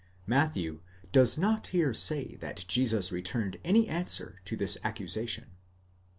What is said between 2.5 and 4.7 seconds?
Jesus returned any answer to